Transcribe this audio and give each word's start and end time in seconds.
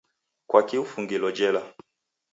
Kwaki 0.49 0.77
ufungilo 0.83 1.29
jela? 1.37 1.61